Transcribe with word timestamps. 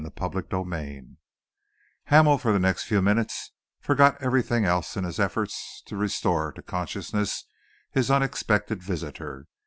CHAPTER 0.17 0.39
XXXII 0.51 1.17
Hamel, 2.05 2.39
for 2.39 2.51
the 2.51 2.57
next 2.57 2.85
few 2.85 3.03
minutes, 3.03 3.51
forgot 3.79 4.17
everything 4.19 4.65
else 4.65 4.97
in 4.97 5.03
his 5.03 5.19
efforts 5.19 5.83
to 5.85 5.95
restore 5.95 6.51
to 6.53 6.63
consciousness 6.63 7.45
his 7.91 8.09
unexpected 8.09 8.81
visitor. 8.81 9.45